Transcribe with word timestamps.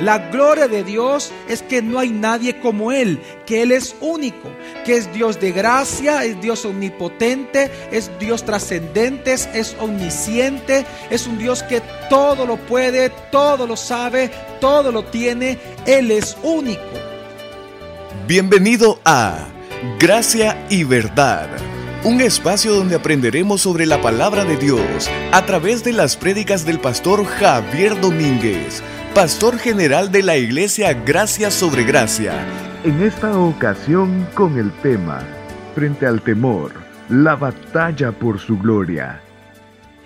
La 0.00 0.18
gloria 0.18 0.68
de 0.68 0.84
Dios 0.84 1.32
es 1.48 1.62
que 1.62 1.80
no 1.80 1.98
hay 1.98 2.10
nadie 2.10 2.60
como 2.60 2.92
Él, 2.92 3.18
que 3.46 3.62
Él 3.62 3.72
es 3.72 3.96
único, 4.02 4.50
que 4.84 4.94
es 4.98 5.10
Dios 5.14 5.40
de 5.40 5.52
gracia, 5.52 6.22
es 6.22 6.38
Dios 6.42 6.66
omnipotente, 6.66 7.70
es 7.90 8.10
Dios 8.18 8.44
trascendente, 8.44 9.32
es 9.32 9.74
omnisciente, 9.80 10.84
es 11.08 11.26
un 11.26 11.38
Dios 11.38 11.62
que 11.62 11.80
todo 12.10 12.44
lo 12.44 12.58
puede, 12.58 13.08
todo 13.30 13.66
lo 13.66 13.74
sabe, 13.74 14.30
todo 14.60 14.92
lo 14.92 15.02
tiene, 15.04 15.58
Él 15.86 16.10
es 16.10 16.36
único. 16.42 16.82
Bienvenido 18.26 19.00
a 19.06 19.46
Gracia 19.98 20.66
y 20.68 20.84
Verdad, 20.84 21.48
un 22.04 22.20
espacio 22.20 22.74
donde 22.74 22.96
aprenderemos 22.96 23.62
sobre 23.62 23.86
la 23.86 24.02
palabra 24.02 24.44
de 24.44 24.58
Dios 24.58 25.08
a 25.32 25.46
través 25.46 25.84
de 25.84 25.92
las 25.92 26.18
prédicas 26.18 26.66
del 26.66 26.80
pastor 26.80 27.24
Javier 27.24 27.98
Domínguez 27.98 28.82
pastor 29.16 29.58
general 29.58 30.12
de 30.12 30.22
la 30.22 30.36
iglesia 30.36 30.92
Gracia 30.92 31.50
sobre 31.50 31.84
Gracia. 31.84 32.34
En 32.84 33.00
esta 33.02 33.38
ocasión 33.38 34.28
con 34.34 34.58
el 34.58 34.70
tema, 34.82 35.26
frente 35.74 36.04
al 36.04 36.20
temor, 36.22 36.74
la 37.08 37.34
batalla 37.34 38.12
por 38.12 38.38
su 38.38 38.58
gloria. 38.58 39.22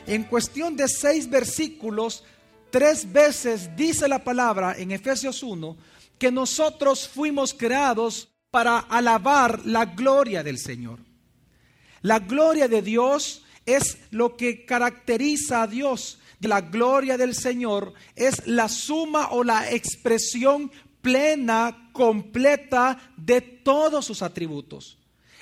En 0.06 0.22
cuestión 0.22 0.76
de 0.76 0.86
seis 0.86 1.28
versículos, 1.28 2.22
tres 2.70 3.12
veces 3.12 3.74
dice 3.74 4.06
la 4.06 4.22
palabra 4.22 4.76
en 4.78 4.92
Efesios 4.92 5.42
1 5.42 5.76
que 6.16 6.30
nosotros 6.30 7.08
fuimos 7.08 7.52
creados 7.52 8.28
para 8.52 8.78
alabar 8.78 9.66
la 9.66 9.86
gloria 9.86 10.44
del 10.44 10.58
Señor. 10.58 11.00
La 12.02 12.20
gloria 12.20 12.68
de 12.68 12.80
Dios 12.80 13.42
es 13.66 13.98
lo 14.12 14.36
que 14.36 14.64
caracteriza 14.64 15.62
a 15.62 15.66
Dios 15.66 16.19
la 16.48 16.62
gloria 16.62 17.16
del 17.16 17.34
Señor 17.34 17.92
es 18.16 18.46
la 18.46 18.68
suma 18.68 19.28
o 19.30 19.44
la 19.44 19.70
expresión 19.70 20.70
plena, 21.02 21.90
completa 21.92 22.98
de 23.16 23.40
todos 23.40 24.04
sus 24.04 24.22
atributos. 24.22 24.98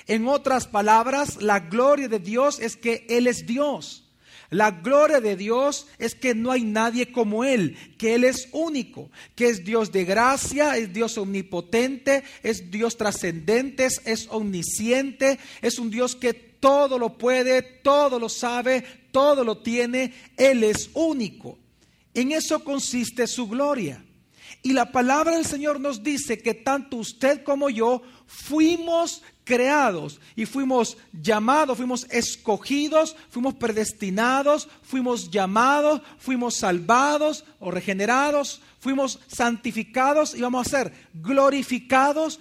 En 0.07 0.27
otras 0.27 0.67
palabras, 0.67 1.41
la 1.41 1.59
gloria 1.59 2.07
de 2.07 2.19
Dios 2.19 2.59
es 2.59 2.75
que 2.75 3.05
Él 3.09 3.27
es 3.27 3.45
Dios. 3.45 4.05
La 4.49 4.71
gloria 4.71 5.21
de 5.21 5.35
Dios 5.35 5.85
es 5.99 6.15
que 6.15 6.33
no 6.33 6.51
hay 6.51 6.63
nadie 6.63 7.11
como 7.11 7.43
Él, 7.43 7.77
que 7.99 8.15
Él 8.15 8.23
es 8.23 8.49
único, 8.51 9.11
que 9.35 9.47
es 9.47 9.63
Dios 9.63 9.91
de 9.91 10.05
gracia, 10.05 10.75
es 10.75 10.91
Dios 10.91 11.19
omnipotente, 11.19 12.23
es 12.41 12.71
Dios 12.71 12.97
trascendente, 12.97 13.85
es 13.85 14.27
omnisciente, 14.31 15.37
es 15.61 15.77
un 15.77 15.91
Dios 15.91 16.15
que 16.15 16.48
todo 16.59 16.97
lo 16.99 17.17
puede, 17.17 17.61
todo 17.61 18.19
lo 18.19 18.29
sabe, 18.29 18.83
todo 19.11 19.43
lo 19.43 19.57
tiene, 19.59 20.13
Él 20.37 20.63
es 20.63 20.89
único. 20.93 21.57
En 22.13 22.31
eso 22.31 22.63
consiste 22.63 23.27
su 23.27 23.47
gloria. 23.47 24.03
Y 24.61 24.73
la 24.73 24.91
palabra 24.91 25.35
del 25.35 25.45
Señor 25.45 25.79
nos 25.79 26.03
dice 26.03 26.39
que 26.39 26.53
tanto 26.53 26.97
usted 26.97 27.43
como 27.43 27.69
yo 27.69 28.01
fuimos 28.27 29.23
creados 29.45 30.19
y 30.35 30.45
fuimos 30.45 30.97
llamados, 31.11 31.77
fuimos 31.77 32.05
escogidos, 32.11 33.15
fuimos 33.29 33.55
predestinados, 33.55 34.67
fuimos 34.83 35.31
llamados, 35.31 36.01
fuimos 36.19 36.57
salvados 36.57 37.45
o 37.59 37.71
regenerados, 37.71 38.61
fuimos 38.79 39.19
santificados 39.27 40.35
y 40.35 40.41
vamos 40.41 40.67
a 40.67 40.69
ser 40.69 40.93
glorificados 41.13 42.39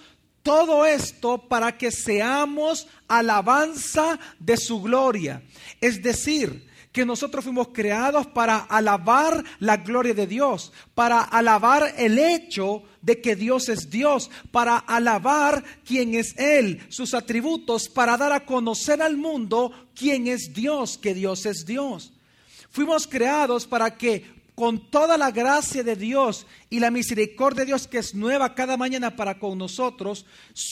todo 0.48 0.86
esto 0.86 1.36
para 1.46 1.76
que 1.76 1.92
seamos 1.92 2.86
alabanza 3.06 4.18
de 4.38 4.56
su 4.56 4.80
gloria. 4.80 5.42
Es 5.78 6.02
decir, 6.02 6.66
que 6.90 7.04
nosotros 7.04 7.44
fuimos 7.44 7.68
creados 7.68 8.26
para 8.28 8.56
alabar 8.56 9.44
la 9.58 9.76
gloria 9.76 10.14
de 10.14 10.26
Dios, 10.26 10.72
para 10.94 11.20
alabar 11.20 11.92
el 11.98 12.18
hecho 12.18 12.82
de 13.02 13.20
que 13.20 13.36
Dios 13.36 13.68
es 13.68 13.90
Dios, 13.90 14.30
para 14.50 14.78
alabar 14.78 15.62
quién 15.84 16.14
es 16.14 16.34
Él, 16.38 16.80
sus 16.88 17.12
atributos, 17.12 17.90
para 17.90 18.16
dar 18.16 18.32
a 18.32 18.46
conocer 18.46 19.02
al 19.02 19.18
mundo 19.18 19.90
quién 19.94 20.28
es 20.28 20.54
Dios, 20.54 20.96
que 20.96 21.12
Dios 21.12 21.44
es 21.44 21.66
Dios. 21.66 22.14
Fuimos 22.70 23.06
creados 23.06 23.66
para 23.66 23.98
que 23.98 24.24
con 24.58 24.90
toda 24.90 25.16
la 25.16 25.30
gracia 25.30 25.84
de 25.84 25.94
Dios 25.94 26.44
y 26.68 26.80
la 26.80 26.90
misericordia 26.90 27.60
de 27.60 27.66
Dios 27.66 27.86
que 27.86 27.98
es 27.98 28.12
nueva 28.16 28.56
cada 28.56 28.76
mañana 28.76 29.14
para 29.14 29.38
con 29.38 29.56
nosotros, 29.56 30.26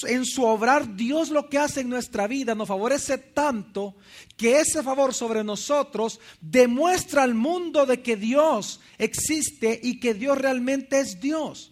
en 0.08 0.26
su 0.26 0.42
obrar 0.42 0.96
Dios 0.96 1.30
lo 1.30 1.48
que 1.48 1.58
hace 1.58 1.82
en 1.82 1.88
nuestra 1.88 2.26
vida 2.26 2.56
nos 2.56 2.66
favorece 2.66 3.16
tanto 3.16 3.94
que 4.36 4.58
ese 4.58 4.82
favor 4.82 5.14
sobre 5.14 5.44
nosotros 5.44 6.18
demuestra 6.40 7.22
al 7.22 7.34
mundo 7.34 7.86
de 7.86 8.02
que 8.02 8.16
Dios 8.16 8.80
existe 8.98 9.78
y 9.80 10.00
que 10.00 10.14
Dios 10.14 10.36
realmente 10.36 10.98
es 10.98 11.20
Dios. 11.20 11.70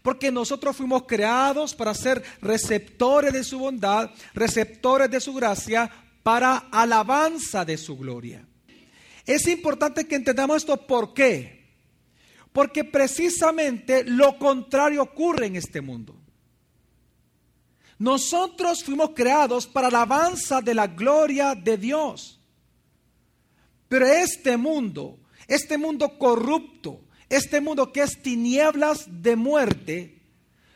Porque 0.00 0.30
nosotros 0.30 0.76
fuimos 0.76 1.08
creados 1.08 1.74
para 1.74 1.92
ser 1.92 2.22
receptores 2.40 3.32
de 3.32 3.42
su 3.42 3.58
bondad, 3.58 4.10
receptores 4.32 5.10
de 5.10 5.20
su 5.20 5.34
gracia, 5.34 5.90
para 6.22 6.68
alabanza 6.70 7.64
de 7.64 7.76
su 7.76 7.96
gloria. 7.96 8.47
Es 9.28 9.46
importante 9.46 10.06
que 10.06 10.16
entendamos 10.16 10.56
esto. 10.56 10.86
¿Por 10.86 11.12
qué? 11.12 11.66
Porque 12.50 12.82
precisamente 12.82 14.02
lo 14.02 14.38
contrario 14.38 15.02
ocurre 15.02 15.46
en 15.46 15.56
este 15.56 15.82
mundo. 15.82 16.16
Nosotros 17.98 18.82
fuimos 18.82 19.10
creados 19.14 19.66
para 19.66 19.90
la 19.90 19.98
alabanza 19.98 20.62
de 20.62 20.74
la 20.74 20.86
gloria 20.86 21.54
de 21.54 21.76
Dios. 21.76 22.40
Pero 23.86 24.06
este 24.06 24.56
mundo, 24.56 25.18
este 25.46 25.76
mundo 25.76 26.16
corrupto, 26.18 27.02
este 27.28 27.60
mundo 27.60 27.92
que 27.92 28.04
es 28.04 28.22
tinieblas 28.22 29.04
de 29.22 29.36
muerte, 29.36 30.22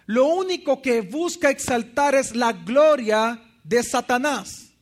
lo 0.05 0.27
único 0.27 0.83
que 0.83 1.01
busca 1.01 1.49
exaltar 1.49 2.15
es 2.15 2.37
la 2.37 2.53
gloria 2.53 3.43
de 3.65 3.83
Satanás. 3.83 4.73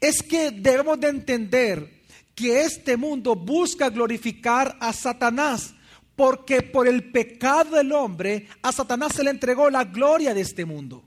Es 0.00 0.22
que 0.22 0.52
debemos 0.52 1.00
de 1.00 1.08
entender 1.08 1.99
que 2.40 2.62
este 2.62 2.96
mundo 2.96 3.36
busca 3.36 3.90
glorificar 3.90 4.76
a 4.80 4.92
Satanás, 4.92 5.74
porque 6.16 6.62
por 6.62 6.88
el 6.88 7.10
pecado 7.10 7.76
del 7.76 7.92
hombre 7.92 8.48
a 8.62 8.72
Satanás 8.72 9.12
se 9.14 9.22
le 9.22 9.30
entregó 9.30 9.68
la 9.68 9.84
gloria 9.84 10.32
de 10.32 10.40
este 10.40 10.64
mundo. 10.64 11.04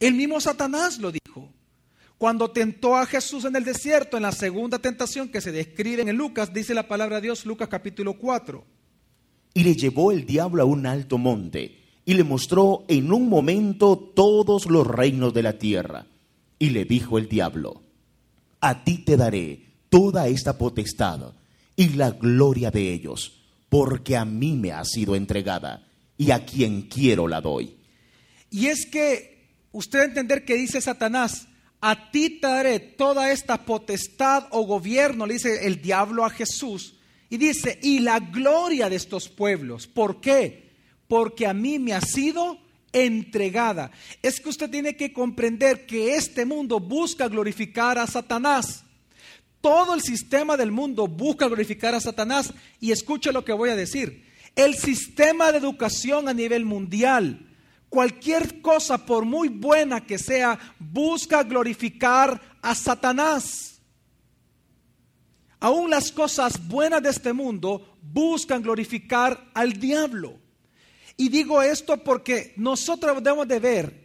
El 0.00 0.14
mismo 0.14 0.40
Satanás 0.40 0.98
lo 0.98 1.12
dijo. 1.12 1.50
Cuando 2.16 2.50
tentó 2.50 2.96
a 2.96 3.06
Jesús 3.06 3.44
en 3.44 3.56
el 3.56 3.64
desierto, 3.64 4.16
en 4.16 4.22
la 4.22 4.32
segunda 4.32 4.78
tentación 4.78 5.28
que 5.28 5.40
se 5.40 5.52
describe 5.52 6.02
en 6.02 6.16
Lucas, 6.16 6.52
dice 6.54 6.72
la 6.72 6.88
palabra 6.88 7.16
de 7.16 7.22
Dios, 7.22 7.44
Lucas 7.44 7.68
capítulo 7.68 8.14
4. 8.14 8.64
Y 9.52 9.64
le 9.64 9.74
llevó 9.74 10.12
el 10.12 10.24
diablo 10.24 10.62
a 10.62 10.66
un 10.66 10.86
alto 10.86 11.18
monte 11.18 11.76
y 12.04 12.14
le 12.14 12.24
mostró 12.24 12.84
en 12.88 13.12
un 13.12 13.28
momento 13.28 13.98
todos 13.98 14.66
los 14.66 14.86
reinos 14.86 15.34
de 15.34 15.42
la 15.42 15.58
tierra. 15.58 16.06
Y 16.58 16.70
le 16.70 16.84
dijo 16.84 17.18
el 17.18 17.28
diablo, 17.28 17.83
a 18.64 18.82
ti 18.82 18.98
te 18.98 19.18
daré 19.18 19.60
toda 19.90 20.26
esta 20.26 20.56
potestad 20.56 21.34
y 21.76 21.90
la 21.90 22.12
gloria 22.12 22.70
de 22.70 22.94
ellos, 22.94 23.42
porque 23.68 24.16
a 24.16 24.24
mí 24.24 24.54
me 24.54 24.72
ha 24.72 24.82
sido 24.86 25.14
entregada 25.14 25.86
y 26.16 26.30
a 26.30 26.46
quien 26.46 26.82
quiero 26.82 27.28
la 27.28 27.42
doy. 27.42 27.76
Y 28.50 28.68
es 28.68 28.86
que 28.86 29.50
usted 29.72 30.04
entender 30.04 30.46
que 30.46 30.54
dice 30.54 30.80
Satanás, 30.80 31.46
a 31.82 32.10
ti 32.10 32.40
te 32.40 32.46
daré 32.46 32.80
toda 32.80 33.30
esta 33.32 33.66
potestad 33.66 34.46
o 34.50 34.62
gobierno, 34.62 35.26
le 35.26 35.34
dice 35.34 35.66
el 35.66 35.82
diablo 35.82 36.24
a 36.24 36.30
Jesús, 36.30 36.94
y 37.28 37.36
dice, 37.36 37.78
y 37.82 37.98
la 37.98 38.20
gloria 38.20 38.88
de 38.88 38.96
estos 38.96 39.28
pueblos. 39.28 39.86
¿Por 39.86 40.22
qué? 40.22 40.70
Porque 41.06 41.46
a 41.46 41.52
mí 41.52 41.78
me 41.78 41.92
ha 41.92 42.00
sido 42.00 42.63
entregada. 42.94 43.90
Es 44.22 44.40
que 44.40 44.48
usted 44.48 44.70
tiene 44.70 44.96
que 44.96 45.12
comprender 45.12 45.84
que 45.84 46.14
este 46.14 46.46
mundo 46.46 46.80
busca 46.80 47.28
glorificar 47.28 47.98
a 47.98 48.06
Satanás. 48.06 48.84
Todo 49.60 49.94
el 49.94 50.00
sistema 50.00 50.56
del 50.56 50.70
mundo 50.70 51.06
busca 51.06 51.46
glorificar 51.46 51.94
a 51.94 52.00
Satanás. 52.00 52.54
Y 52.80 52.92
escuche 52.92 53.32
lo 53.32 53.44
que 53.44 53.52
voy 53.52 53.68
a 53.68 53.76
decir. 53.76 54.24
El 54.56 54.74
sistema 54.76 55.50
de 55.50 55.58
educación 55.58 56.28
a 56.28 56.32
nivel 56.32 56.64
mundial, 56.64 57.50
cualquier 57.88 58.62
cosa, 58.62 59.04
por 59.04 59.24
muy 59.24 59.48
buena 59.48 60.06
que 60.06 60.16
sea, 60.16 60.58
busca 60.78 61.42
glorificar 61.42 62.40
a 62.62 62.74
Satanás. 62.74 63.80
Aún 65.58 65.90
las 65.90 66.12
cosas 66.12 66.68
buenas 66.68 67.02
de 67.02 67.10
este 67.10 67.32
mundo 67.32 67.96
buscan 68.00 68.62
glorificar 68.62 69.50
al 69.54 69.72
diablo. 69.72 70.43
Y 71.16 71.28
digo 71.28 71.62
esto 71.62 71.96
porque 71.98 72.52
nosotros 72.56 73.22
debemos 73.22 73.46
de 73.48 73.58
ver 73.60 74.04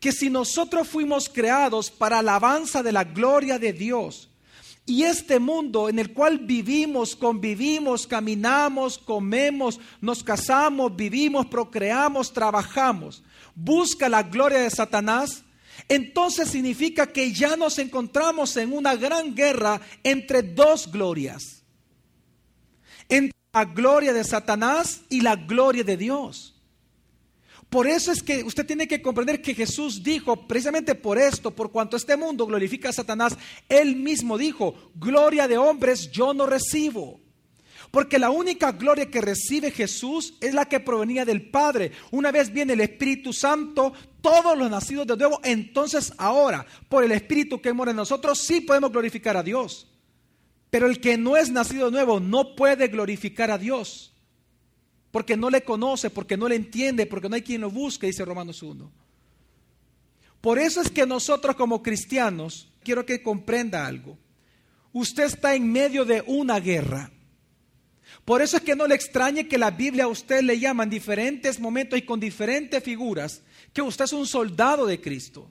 que 0.00 0.12
si 0.12 0.30
nosotros 0.30 0.88
fuimos 0.88 1.28
creados 1.28 1.90
para 1.90 2.18
alabanza 2.18 2.82
de 2.82 2.92
la 2.92 3.04
gloria 3.04 3.58
de 3.58 3.72
Dios, 3.72 4.28
y 4.88 5.02
este 5.02 5.38
mundo 5.38 5.90
en 5.90 5.98
el 5.98 6.14
cual 6.14 6.38
vivimos, 6.38 7.14
convivimos, 7.14 8.06
caminamos, 8.06 8.96
comemos, 8.96 9.78
nos 10.00 10.24
casamos, 10.24 10.96
vivimos, 10.96 11.44
procreamos, 11.46 12.32
trabajamos, 12.32 13.22
busca 13.54 14.08
la 14.08 14.22
gloria 14.22 14.60
de 14.60 14.70
Satanás, 14.70 15.42
entonces 15.90 16.48
significa 16.48 17.06
que 17.06 17.32
ya 17.32 17.54
nos 17.54 17.78
encontramos 17.78 18.56
en 18.56 18.72
una 18.72 18.96
gran 18.96 19.34
guerra 19.34 19.78
entre 20.02 20.42
dos 20.42 20.90
glorias. 20.90 21.57
La 23.52 23.64
gloria 23.64 24.12
de 24.12 24.24
Satanás 24.24 25.02
y 25.08 25.20
la 25.20 25.36
gloria 25.36 25.84
de 25.84 25.96
Dios. 25.96 26.54
Por 27.68 27.86
eso 27.86 28.12
es 28.12 28.22
que 28.22 28.42
usted 28.44 28.66
tiene 28.66 28.88
que 28.88 29.02
comprender 29.02 29.42
que 29.42 29.54
Jesús 29.54 30.02
dijo, 30.02 30.48
precisamente 30.48 30.94
por 30.94 31.18
esto, 31.18 31.50
por 31.50 31.70
cuanto 31.70 31.96
este 31.96 32.16
mundo 32.16 32.46
glorifica 32.46 32.88
a 32.88 32.94
Satanás, 32.94 33.36
él 33.68 33.96
mismo 33.96 34.38
dijo, 34.38 34.90
gloria 34.94 35.46
de 35.46 35.58
hombres 35.58 36.10
yo 36.10 36.32
no 36.32 36.46
recibo. 36.46 37.20
Porque 37.90 38.18
la 38.18 38.30
única 38.30 38.72
gloria 38.72 39.10
que 39.10 39.20
recibe 39.20 39.70
Jesús 39.70 40.34
es 40.40 40.54
la 40.54 40.66
que 40.66 40.80
provenía 40.80 41.24
del 41.24 41.50
Padre. 41.50 41.92
Una 42.10 42.30
vez 42.30 42.52
viene 42.52 42.72
el 42.74 42.80
Espíritu 42.80 43.32
Santo, 43.32 43.92
todos 44.20 44.56
los 44.56 44.70
nacidos 44.70 45.06
de 45.06 45.16
nuevo, 45.16 45.40
entonces 45.42 46.12
ahora, 46.18 46.66
por 46.88 47.04
el 47.04 47.12
Espíritu 47.12 47.60
que 47.60 47.72
mora 47.72 47.90
en 47.90 47.96
nosotros, 47.98 48.38
sí 48.38 48.62
podemos 48.62 48.92
glorificar 48.92 49.36
a 49.36 49.42
Dios. 49.42 49.86
Pero 50.70 50.86
el 50.86 51.00
que 51.00 51.16
no 51.16 51.36
es 51.36 51.50
nacido 51.50 51.90
nuevo 51.90 52.20
no 52.20 52.54
puede 52.54 52.88
glorificar 52.88 53.50
a 53.50 53.58
Dios 53.58 54.12
porque 55.10 55.36
no 55.36 55.50
le 55.50 55.62
conoce, 55.62 56.10
porque 56.10 56.36
no 56.36 56.48
le 56.48 56.56
entiende, 56.56 57.06
porque 57.06 57.28
no 57.28 57.34
hay 57.34 57.42
quien 57.42 57.62
lo 57.62 57.70
busque, 57.70 58.06
dice 58.06 58.24
Romanos 58.24 58.62
1. 58.62 58.90
Por 60.40 60.58
eso 60.58 60.80
es 60.80 60.90
que 60.90 61.06
nosotros 61.06 61.56
como 61.56 61.82
cristianos, 61.82 62.70
quiero 62.82 63.04
que 63.04 63.22
comprenda 63.22 63.86
algo, 63.86 64.18
usted 64.92 65.24
está 65.24 65.54
en 65.54 65.70
medio 65.70 66.04
de 66.04 66.22
una 66.26 66.60
guerra. 66.60 67.10
Por 68.24 68.42
eso 68.42 68.58
es 68.58 68.62
que 68.62 68.76
no 68.76 68.86
le 68.86 68.94
extrañe 68.94 69.48
que 69.48 69.58
la 69.58 69.70
Biblia 69.70 70.04
a 70.04 70.08
usted 70.08 70.42
le 70.42 70.58
llama 70.58 70.84
en 70.84 70.90
diferentes 70.90 71.58
momentos 71.58 71.98
y 71.98 72.02
con 72.02 72.20
diferentes 72.20 72.82
figuras 72.82 73.42
que 73.72 73.82
usted 73.82 74.04
es 74.04 74.12
un 74.12 74.26
soldado 74.26 74.86
de 74.86 75.00
Cristo. 75.00 75.50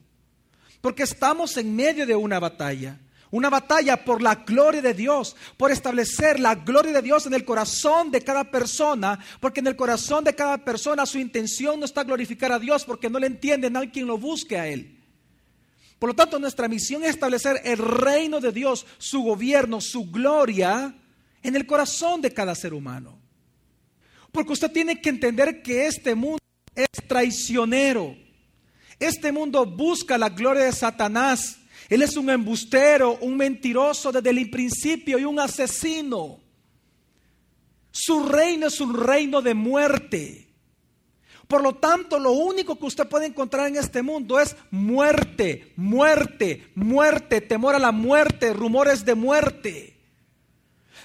Porque 0.80 1.02
estamos 1.02 1.56
en 1.56 1.74
medio 1.74 2.06
de 2.06 2.14
una 2.14 2.38
batalla. 2.38 3.00
Una 3.30 3.50
batalla 3.50 4.04
por 4.04 4.22
la 4.22 4.36
gloria 4.36 4.80
de 4.80 4.94
Dios, 4.94 5.36
por 5.56 5.70
establecer 5.70 6.40
la 6.40 6.54
gloria 6.54 6.92
de 6.92 7.02
Dios 7.02 7.26
en 7.26 7.34
el 7.34 7.44
corazón 7.44 8.10
de 8.10 8.22
cada 8.22 8.44
persona, 8.44 9.18
porque 9.40 9.60
en 9.60 9.66
el 9.66 9.76
corazón 9.76 10.24
de 10.24 10.34
cada 10.34 10.58
persona 10.58 11.04
su 11.04 11.18
intención 11.18 11.78
no 11.78 11.84
está 11.84 12.04
glorificar 12.04 12.52
a 12.52 12.58
Dios, 12.58 12.84
porque 12.84 13.10
no 13.10 13.18
le 13.18 13.26
entiende, 13.26 13.70
hay 13.74 13.88
quien 13.88 14.06
lo 14.06 14.16
busque 14.16 14.58
a 14.58 14.66
Él. 14.66 14.98
Por 15.98 16.10
lo 16.10 16.14
tanto, 16.14 16.38
nuestra 16.38 16.68
misión 16.68 17.02
es 17.02 17.10
establecer 17.10 17.60
el 17.64 17.78
reino 17.78 18.40
de 18.40 18.52
Dios, 18.52 18.86
su 18.98 19.22
gobierno, 19.22 19.80
su 19.80 20.10
gloria 20.10 20.94
en 21.42 21.56
el 21.56 21.66
corazón 21.66 22.20
de 22.22 22.32
cada 22.32 22.54
ser 22.54 22.72
humano. 22.72 23.18
Porque 24.32 24.52
usted 24.52 24.70
tiene 24.70 25.00
que 25.00 25.08
entender 25.08 25.62
que 25.62 25.86
este 25.86 26.14
mundo 26.14 26.38
es 26.74 26.86
traicionero. 27.08 28.16
Este 29.00 29.32
mundo 29.32 29.66
busca 29.66 30.18
la 30.18 30.28
gloria 30.28 30.64
de 30.64 30.72
Satanás 30.72 31.58
él 31.88 32.02
es 32.02 32.16
un 32.16 32.28
embustero, 32.28 33.18
un 33.20 33.36
mentiroso 33.36 34.12
desde 34.12 34.30
el 34.30 34.50
principio 34.50 35.18
y 35.18 35.24
un 35.24 35.40
asesino. 35.40 36.40
Su 37.90 38.24
reino 38.24 38.66
es 38.66 38.80
un 38.80 38.94
reino 38.94 39.40
de 39.40 39.54
muerte. 39.54 40.48
Por 41.46 41.62
lo 41.62 41.76
tanto, 41.76 42.18
lo 42.18 42.32
único 42.32 42.78
que 42.78 42.84
usted 42.84 43.08
puede 43.08 43.24
encontrar 43.24 43.68
en 43.68 43.76
este 43.76 44.02
mundo 44.02 44.38
es 44.38 44.54
muerte, 44.70 45.72
muerte, 45.76 46.70
muerte, 46.74 47.40
temor 47.40 47.74
a 47.74 47.78
la 47.78 47.90
muerte, 47.90 48.52
rumores 48.52 49.02
de 49.06 49.14
muerte. 49.14 49.98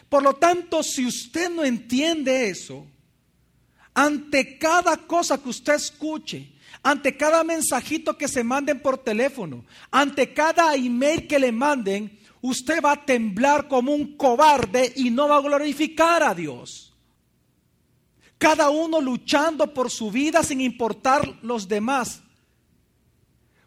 Por 0.10 0.22
lo 0.22 0.34
tanto, 0.34 0.84
si 0.84 1.06
usted 1.06 1.50
no 1.50 1.64
entiende 1.64 2.50
eso, 2.50 2.86
ante 3.94 4.58
cada 4.58 4.98
cosa 4.98 5.42
que 5.42 5.48
usted 5.48 5.76
escuche, 5.76 6.53
ante 6.82 7.16
cada 7.16 7.44
mensajito 7.44 8.18
que 8.18 8.28
se 8.28 8.44
manden 8.44 8.82
por 8.82 8.98
teléfono, 8.98 9.66
ante 9.92 10.34
cada 10.34 10.74
email 10.76 11.28
que 11.28 11.40
le 11.40 11.52
manden, 11.52 12.20
usted 12.42 12.82
va 12.84 12.94
a 12.94 13.06
temblar 13.06 13.68
como 13.68 13.94
un 13.94 14.18
cobarde 14.18 14.92
y 14.96 15.10
no 15.10 15.28
va 15.28 15.38
a 15.38 15.42
glorificar 15.42 16.24
a 16.24 16.34
Dios. 16.34 16.94
Cada 18.38 18.70
uno 18.70 19.00
luchando 19.00 19.74
por 19.74 19.90
su 19.90 20.12
vida 20.12 20.44
sin 20.44 20.60
importar 20.60 21.40
los 21.42 21.68
demás. 21.70 22.22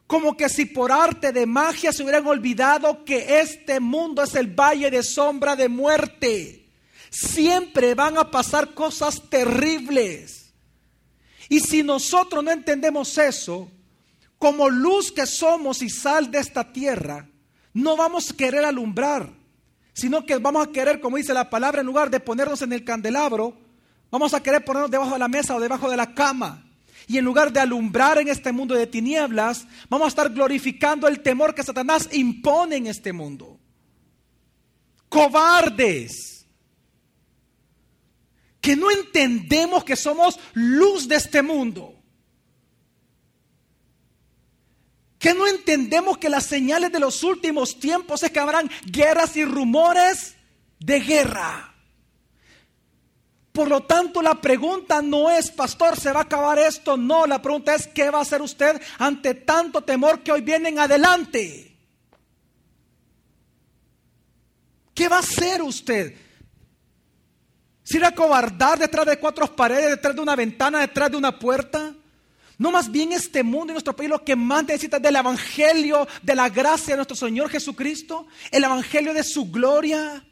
Como 0.06 0.36
que 0.36 0.50
si 0.50 0.66
por 0.66 0.92
arte 0.92 1.32
de 1.32 1.46
magia 1.46 1.92
se 1.92 2.02
hubieran 2.02 2.26
olvidado 2.26 3.02
que 3.04 3.40
este 3.40 3.80
mundo 3.80 4.22
es 4.22 4.34
el 4.34 4.48
valle 4.48 4.90
de 4.90 5.02
sombra 5.02 5.56
de 5.56 5.70
muerte. 5.70 6.68
Siempre 7.08 7.94
van 7.94 8.18
a 8.18 8.30
pasar 8.30 8.74
cosas 8.74 9.22
terribles. 9.30 10.35
Y 11.48 11.60
si 11.60 11.82
nosotros 11.82 12.42
no 12.42 12.50
entendemos 12.50 13.16
eso, 13.18 13.70
como 14.38 14.68
luz 14.68 15.12
que 15.12 15.26
somos 15.26 15.82
y 15.82 15.88
sal 15.88 16.30
de 16.30 16.38
esta 16.38 16.72
tierra, 16.72 17.28
no 17.72 17.96
vamos 17.96 18.30
a 18.30 18.36
querer 18.36 18.64
alumbrar, 18.64 19.30
sino 19.92 20.26
que 20.26 20.36
vamos 20.38 20.66
a 20.66 20.72
querer, 20.72 21.00
como 21.00 21.16
dice 21.16 21.32
la 21.32 21.48
palabra, 21.48 21.80
en 21.80 21.86
lugar 21.86 22.10
de 22.10 22.20
ponernos 22.20 22.62
en 22.62 22.72
el 22.72 22.84
candelabro, 22.84 23.56
vamos 24.10 24.34
a 24.34 24.42
querer 24.42 24.64
ponernos 24.64 24.90
debajo 24.90 25.12
de 25.12 25.18
la 25.18 25.28
mesa 25.28 25.54
o 25.54 25.60
debajo 25.60 25.90
de 25.90 25.96
la 25.96 26.14
cama. 26.14 26.62
Y 27.08 27.18
en 27.18 27.24
lugar 27.24 27.52
de 27.52 27.60
alumbrar 27.60 28.18
en 28.18 28.28
este 28.28 28.50
mundo 28.50 28.74
de 28.74 28.86
tinieblas, 28.86 29.66
vamos 29.88 30.06
a 30.06 30.08
estar 30.08 30.30
glorificando 30.30 31.06
el 31.06 31.20
temor 31.20 31.54
que 31.54 31.62
Satanás 31.62 32.08
impone 32.12 32.76
en 32.76 32.88
este 32.88 33.12
mundo. 33.12 33.60
Cobardes 35.08 36.35
que 38.66 38.74
no 38.74 38.90
entendemos 38.90 39.84
que 39.84 39.94
somos 39.94 40.40
luz 40.54 41.06
de 41.06 41.14
este 41.14 41.40
mundo. 41.40 41.94
Que 45.20 45.32
no 45.34 45.46
entendemos 45.46 46.18
que 46.18 46.28
las 46.28 46.46
señales 46.46 46.90
de 46.90 46.98
los 46.98 47.22
últimos 47.22 47.78
tiempos 47.78 48.24
es 48.24 48.32
que 48.32 48.40
habrán 48.40 48.68
guerras 48.84 49.36
y 49.36 49.44
rumores 49.44 50.34
de 50.80 50.98
guerra. 50.98 51.76
Por 53.52 53.68
lo 53.68 53.84
tanto, 53.84 54.20
la 54.20 54.40
pregunta 54.40 55.00
no 55.00 55.30
es, 55.30 55.48
pastor, 55.52 55.96
¿se 55.96 56.10
va 56.10 56.18
a 56.18 56.24
acabar 56.24 56.58
esto? 56.58 56.96
No, 56.96 57.24
la 57.24 57.40
pregunta 57.40 57.72
es, 57.72 57.86
¿qué 57.86 58.10
va 58.10 58.18
a 58.18 58.22
hacer 58.22 58.42
usted 58.42 58.82
ante 58.98 59.34
tanto 59.34 59.82
temor 59.82 60.24
que 60.24 60.32
hoy 60.32 60.40
viene 60.40 60.70
en 60.70 60.80
adelante? 60.80 61.72
¿Qué 64.92 65.08
va 65.08 65.18
a 65.18 65.20
hacer 65.20 65.62
usted? 65.62 66.25
¿Se 67.86 67.98
irá 67.98 68.08
a 68.08 68.14
cobardar 68.16 68.80
detrás 68.80 69.06
de 69.06 69.16
cuatro 69.16 69.46
paredes, 69.54 69.90
detrás 69.90 70.16
de 70.16 70.20
una 70.20 70.34
ventana, 70.34 70.80
detrás 70.80 71.08
de 71.08 71.18
una 71.18 71.38
puerta? 71.38 71.94
No, 72.58 72.72
más 72.72 72.90
bien 72.90 73.12
este 73.12 73.44
mundo 73.44 73.70
y 73.70 73.74
nuestro 73.74 73.94
país 73.94 74.10
lo 74.10 74.24
que 74.24 74.34
más 74.34 74.64
necesita 74.64 74.96
es 74.96 75.02
del 75.04 75.14
Evangelio, 75.14 76.08
de 76.20 76.34
la 76.34 76.48
gracia 76.48 76.94
de 76.94 76.96
nuestro 76.96 77.16
Señor 77.16 77.48
Jesucristo, 77.48 78.26
el 78.50 78.64
Evangelio 78.64 79.14
de 79.14 79.22
su 79.22 79.52
gloria. 79.52 80.26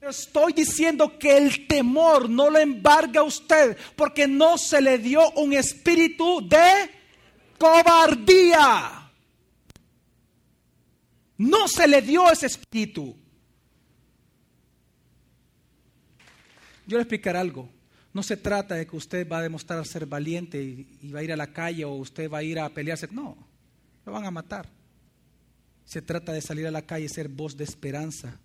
Estoy 0.00 0.52
diciendo 0.52 1.16
que 1.16 1.36
el 1.36 1.68
temor 1.68 2.28
no 2.28 2.50
lo 2.50 2.58
embarga 2.58 3.20
a 3.20 3.24
usted 3.24 3.78
porque 3.94 4.26
no 4.26 4.58
se 4.58 4.80
le 4.80 4.98
dio 4.98 5.30
un 5.36 5.52
espíritu 5.52 6.40
de 6.48 6.90
cobardía. 7.56 9.12
No 11.38 11.68
se 11.68 11.86
le 11.86 12.02
dio 12.02 12.28
ese 12.28 12.46
espíritu. 12.46 13.19
Yo 16.90 16.96
le 16.96 17.02
explicaré 17.02 17.38
algo. 17.38 17.68
No 18.12 18.20
se 18.24 18.36
trata 18.36 18.74
de 18.74 18.84
que 18.84 18.96
usted 18.96 19.28
va 19.28 19.38
a 19.38 19.42
demostrar 19.42 19.86
ser 19.86 20.06
valiente 20.06 20.60
y, 20.60 21.08
va 21.12 21.20
a 21.20 21.22
ir 21.22 21.32
a 21.32 21.36
la 21.36 21.52
calle 21.52 21.84
o 21.84 21.92
usted 21.92 22.28
va 22.28 22.38
a 22.38 22.42
ir 22.42 22.58
a 22.58 22.68
pelearse. 22.68 23.06
No, 23.12 23.36
lo 24.04 24.10
van 24.10 24.24
a 24.24 24.32
matar. 24.32 24.68
Se 25.84 26.02
trata 26.02 26.32
de 26.32 26.40
salir 26.40 26.66
a 26.66 26.72
la 26.72 26.82
calle 26.82 27.04
y 27.04 27.08
ser 27.08 27.28
voz 27.28 27.56
de 27.56 27.62
esperanza. 27.62 28.40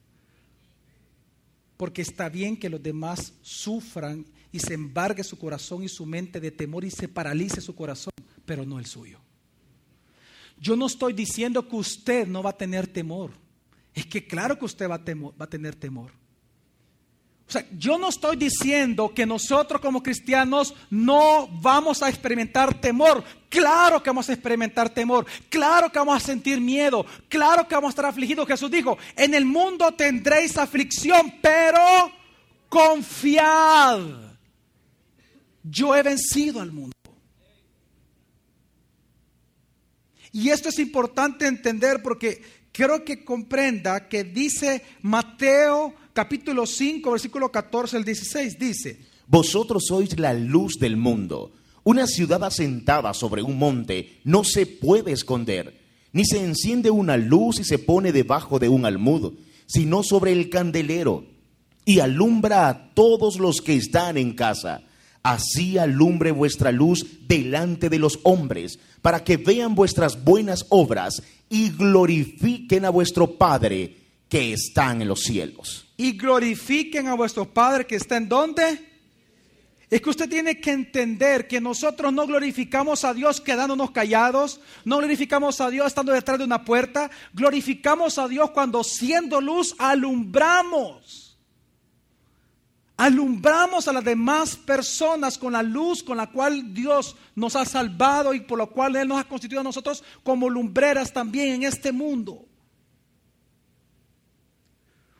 Porque 1.76 2.04
está 2.04 2.30
bien 2.30 2.56
que 2.56 2.70
los 2.70 2.84
demás 2.84 3.34
sufran 3.42 4.28
y 4.52 4.60
se 4.60 4.76
embargue 4.76 5.24
su 5.24 5.40
corazón 5.40 5.84
y 5.84 5.90
su 5.90 6.06
mente 6.06 6.40
de 6.40 6.52
temor 6.52 6.86
y 6.86 6.92
se 6.92 7.08
paralice 7.08 7.62
su 7.62 7.74
corazón, 7.74 8.14
pero 8.46 8.64
no 8.64 8.78
el 8.78 8.86
suyo. 8.86 9.20
Yo 10.60 10.76
no 10.76 10.86
estoy 10.86 11.14
diciendo 11.14 11.68
que 11.68 11.78
usted 11.78 12.28
no 12.28 12.44
va 12.44 12.52
a 12.52 12.58
tener 12.58 12.86
temor. 12.86 13.32
Es 13.96 14.06
que 14.06 14.28
claro 14.28 14.60
que 14.60 14.66
usted 14.66 14.88
va 14.88 14.96
a, 14.98 15.32
va 15.32 15.46
a 15.46 15.50
tener 15.50 15.74
temor. 15.74 16.12
O 17.48 17.52
sea, 17.52 17.64
yo 17.78 18.00
no 18.00 18.10
estoy 18.10 18.38
diciendo 18.38 19.14
que 19.14 19.26
nosotros 19.26 19.80
como 19.80 20.02
cristianos 20.02 20.74
no 20.90 21.48
vamos 21.62 22.02
a 22.02 22.10
experimentar 22.10 22.82
temor. 22.82 23.24
Claro 23.50 24.02
que 24.02 24.10
vamos 24.10 24.28
a 24.30 24.34
experimentar 24.34 24.90
temor. 24.90 25.28
Claro 25.48 25.92
que 25.92 26.00
vamos 26.00 26.18
a 26.18 26.26
sentir 26.26 26.60
miedo. 26.60 27.06
Claro 27.30 27.68
que 27.68 27.76
vamos 27.76 27.90
a 27.90 27.92
estar 27.92 28.06
afligidos. 28.06 28.48
Jesús 28.48 28.72
dijo, 28.72 28.98
en 29.16 29.36
el 29.36 29.46
mundo 29.46 29.92
tendréis 29.92 30.58
aflicción, 30.58 31.36
pero 31.40 32.12
confiad. 32.68 34.00
Yo 35.62 35.96
he 35.96 36.02
vencido 36.02 36.62
al 36.62 36.72
mundo. 36.72 36.96
Y 40.32 40.50
esto 40.50 40.70
es 40.70 40.80
importante 40.80 41.46
entender 41.46 42.02
porque 42.02 42.44
quiero 42.76 43.06
que 43.06 43.24
comprenda 43.24 44.10
que 44.10 44.26
dice 44.26 44.84
Mateo 45.02 45.94
capítulo 46.12 46.66
5, 46.66 47.10
versículo 47.10 47.50
14 47.50 47.98
al 47.98 48.04
16, 48.04 48.60
dice, 48.60 49.00
Vosotros 49.28 49.86
sois 49.88 50.20
la 50.20 50.34
luz 50.34 50.78
del 50.78 50.98
mundo. 50.98 51.54
Una 51.84 52.06
ciudad 52.06 52.44
asentada 52.44 53.14
sobre 53.14 53.42
un 53.42 53.58
monte 53.58 54.20
no 54.24 54.44
se 54.44 54.66
puede 54.66 55.14
esconder, 55.14 55.80
ni 56.12 56.26
se 56.26 56.44
enciende 56.44 56.92
una 56.92 57.16
luz 57.16 57.60
y 57.60 57.64
se 57.64 57.80
pone 57.80 58.12
debajo 58.12 58.60
de 58.60 58.70
un 58.70 58.86
almud, 58.86 59.34
sino 59.66 60.04
sobre 60.04 60.34
el 60.34 60.50
candelero, 60.50 61.26
y 61.86 62.00
alumbra 62.00 62.68
a 62.68 62.94
todos 62.94 63.40
los 63.40 63.62
que 63.62 63.76
están 63.76 64.18
en 64.18 64.34
casa. 64.34 64.82
Así 65.26 65.80
alumbre 65.80 66.30
vuestra 66.30 66.72
luz 66.72 67.04
delante 67.28 67.90
de 67.90 67.98
los 67.98 68.20
hombres, 68.22 68.78
para 69.02 69.24
que 69.24 69.38
vean 69.38 69.74
vuestras 69.74 70.24
buenas 70.24 70.68
obras 70.70 71.24
y 71.50 71.72
glorifiquen 71.72 72.86
a 72.86 72.92
vuestro 72.92 73.36
Padre 73.36 73.98
que 74.30 74.54
está 74.54 74.92
en 74.92 75.08
los 75.08 75.22
cielos. 75.24 75.88
Y 75.98 76.12
glorifiquen 76.12 77.08
a 77.08 77.16
vuestro 77.16 77.52
Padre 77.52 77.88
que 77.88 77.96
está 77.96 78.18
en 78.18 78.30
donde? 78.30 78.88
Es 79.90 80.00
que 80.00 80.12
usted 80.12 80.30
tiene 80.30 80.62
que 80.62 80.70
entender 80.70 81.48
que 81.48 81.60
nosotros 81.60 82.14
no 82.14 82.28
glorificamos 82.28 83.04
a 83.04 83.16
Dios 83.16 83.42
quedándonos 83.42 83.90
callados, 83.90 84.62
no 84.84 84.98
glorificamos 84.98 85.60
a 85.60 85.72
Dios 85.72 85.88
estando 85.88 86.12
detrás 86.12 86.38
de 86.38 86.46
una 86.46 86.64
puerta, 86.64 87.10
glorificamos 87.34 88.20
a 88.20 88.28
Dios 88.28 88.52
cuando 88.52 88.84
siendo 88.84 89.42
luz 89.42 89.74
alumbramos. 89.80 91.25
Alumbramos 92.98 93.88
a 93.88 93.94
las 93.94 94.06
demás 94.06 94.56
personas 94.56 95.38
con 95.38 95.52
la 95.52 95.62
luz 95.62 96.02
con 96.02 96.16
la 96.16 96.32
cual 96.32 96.74
Dios 96.74 97.16
nos 97.36 97.56
ha 97.58 97.66
salvado 97.66 98.34
y 98.34 98.40
por 98.40 98.58
lo 98.58 98.70
cual 98.70 98.96
Él 98.96 99.08
nos 99.08 99.20
ha 99.20 99.26
constituido 99.26 99.60
a 99.60 99.66
nosotros 99.66 100.04
como 100.24 100.50
lumbreras 100.50 101.12
también 101.12 101.56
en 101.56 101.64
este 101.64 101.92
mundo. 101.92 102.46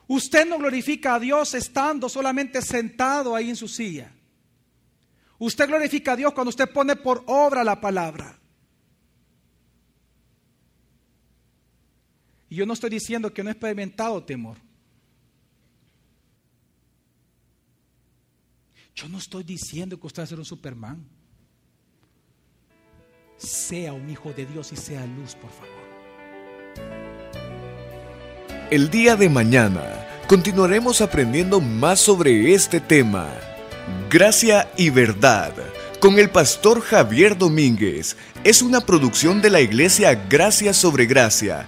Usted 0.08 0.48
no 0.48 0.58
glorifica 0.58 1.16
a 1.16 1.20
Dios 1.20 1.54
estando 1.54 2.08
solamente 2.08 2.62
sentado 2.62 3.36
ahí 3.36 3.50
en 3.50 3.56
su 3.56 3.68
silla. 3.68 4.12
Usted 5.38 5.68
glorifica 5.68 6.14
a 6.14 6.16
Dios 6.16 6.34
cuando 6.34 6.50
usted 6.50 6.72
pone 6.72 6.96
por 6.96 7.24
obra 7.26 7.64
la 7.64 7.82
palabra. 7.82 8.40
Y 12.50 12.56
yo 12.56 12.66
no 12.66 12.74
estoy 12.74 12.92
diciendo 12.92 13.34
que 13.34 13.44
no 13.44 13.50
he 13.50 13.54
experimentado 13.54 14.24
temor. 14.24 14.58
Yo 18.96 19.10
no 19.10 19.18
estoy 19.18 19.44
diciendo 19.44 20.00
que 20.00 20.08
usted 20.08 20.22
va 20.22 20.24
a 20.24 20.28
ser 20.28 20.40
un 20.40 20.46
Superman. 20.46 21.06
Sea 23.38 23.92
un 23.92 24.10
hijo 24.10 24.32
de 24.32 24.46
Dios 24.46 24.72
y 24.72 24.78
sea 24.78 25.06
luz, 25.06 25.36
por 25.36 25.52
favor. 25.52 25.76
El 28.72 28.90
día 28.90 29.18
de 29.18 29.30
mañana 29.30 30.08
continuaremos 30.28 31.02
aprendiendo 31.02 31.60
más 31.60 32.00
sobre 32.00 32.54
este 32.54 32.80
tema. 32.80 33.28
Gracia 34.10 34.72
y 34.78 34.90
verdad 34.90 35.54
con 36.06 36.20
el 36.20 36.30
pastor 36.30 36.82
Javier 36.82 37.36
Domínguez 37.36 38.16
es 38.44 38.62
una 38.62 38.82
producción 38.82 39.42
de 39.42 39.50
la 39.50 39.62
iglesia 39.62 40.14
Gracia 40.30 40.72
sobre 40.72 41.08
Gracia. 41.08 41.68